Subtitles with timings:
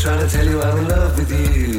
[0.00, 1.69] slash in love Let's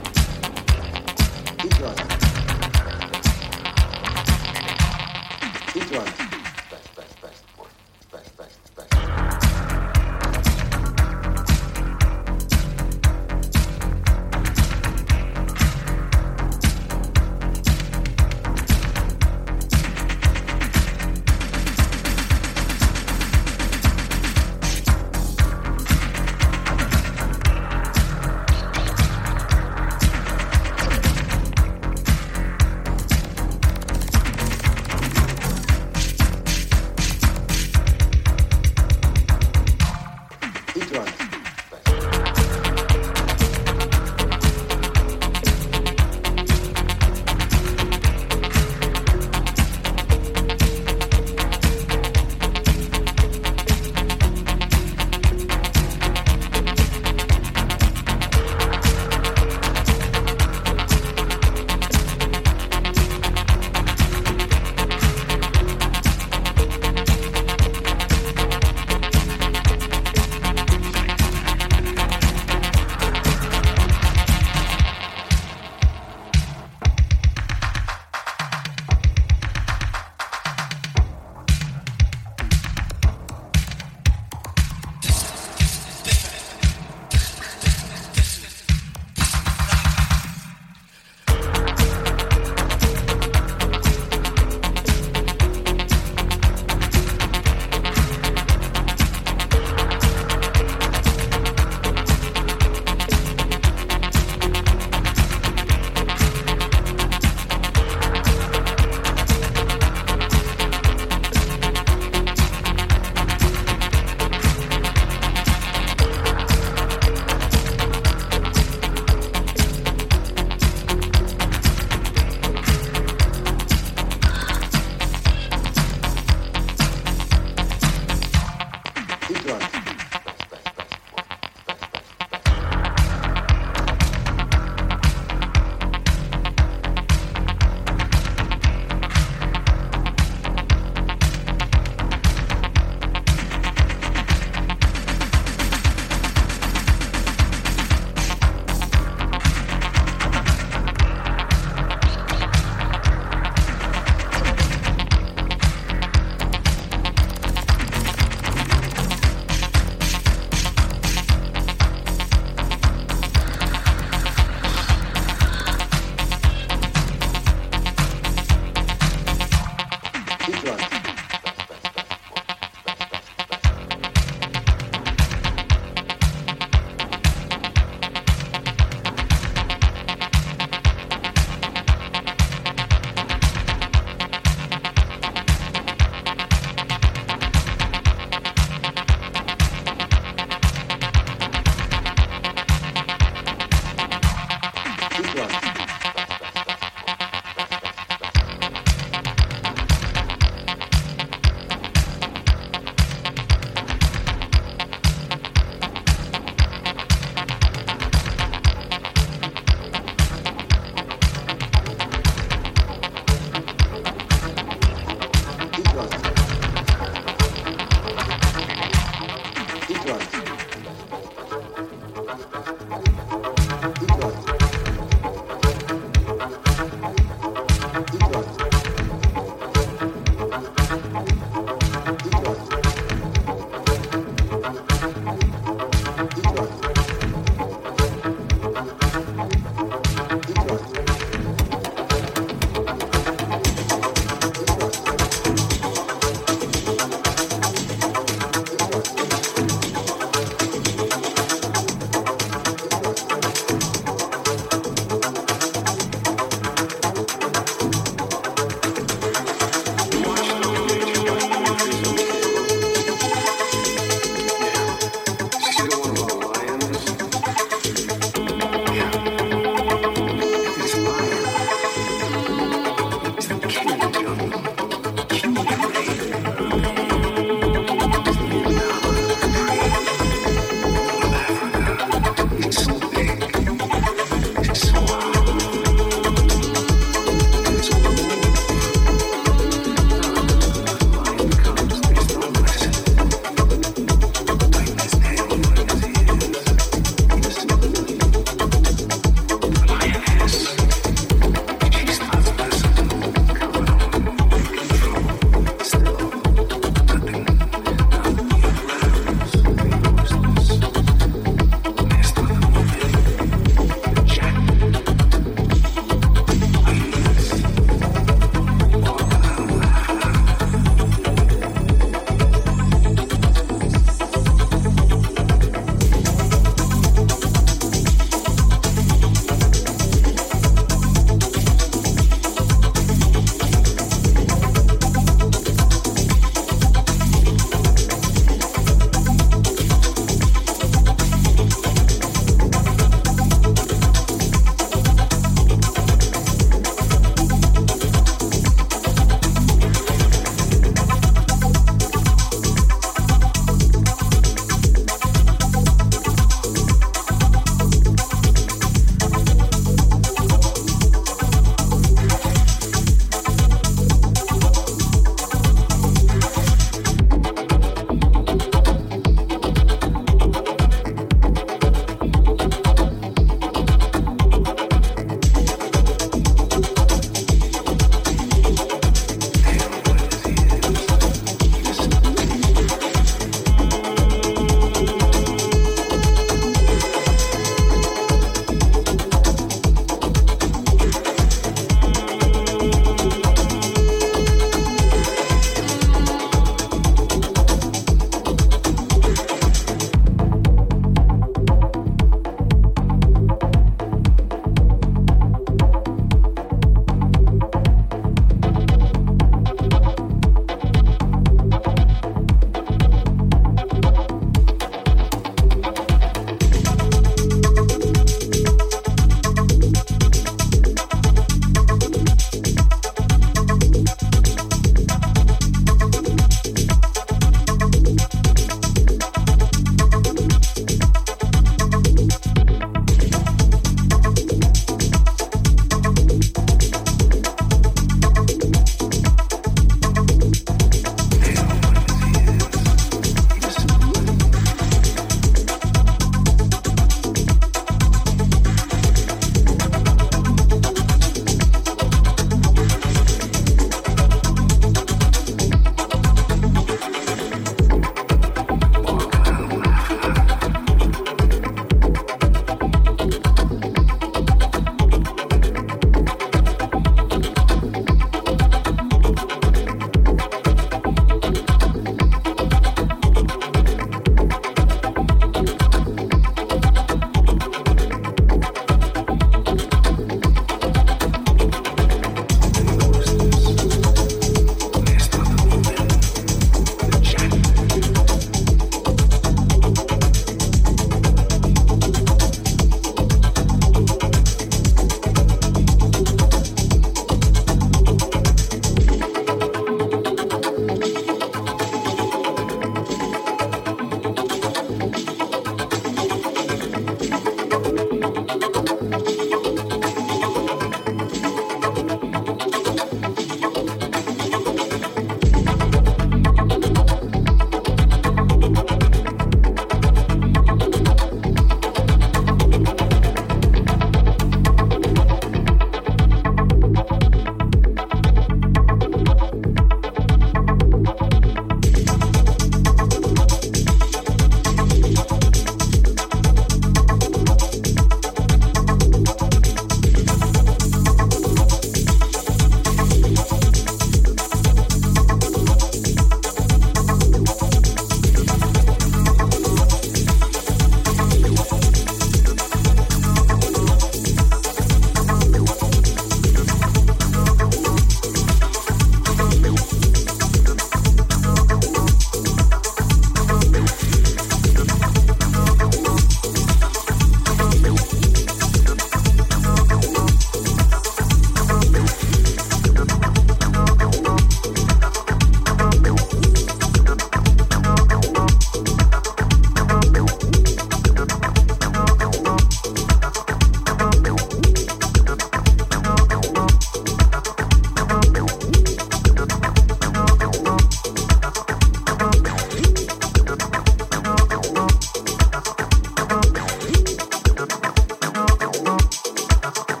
[599.63, 600.00] Okay.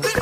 [0.00, 0.21] Vaya.